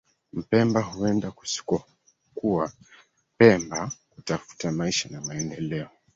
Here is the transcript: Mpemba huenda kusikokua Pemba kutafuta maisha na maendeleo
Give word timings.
Mpemba 0.33 0.81
huenda 0.83 1.31
kusikokua 1.31 2.71
Pemba 3.37 3.91
kutafuta 4.09 4.71
maisha 4.71 5.09
na 5.09 5.21
maendeleo 5.21 5.89